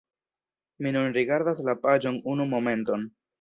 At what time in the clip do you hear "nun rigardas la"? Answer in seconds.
0.95-1.77